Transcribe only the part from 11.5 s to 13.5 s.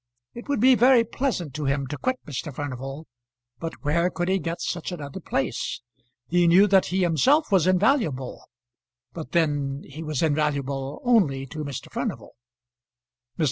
Mr. Furnival. Mr.